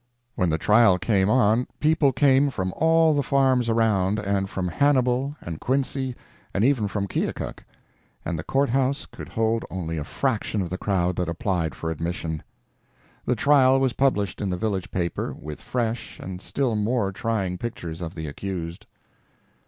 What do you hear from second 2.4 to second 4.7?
from all the farms around, and from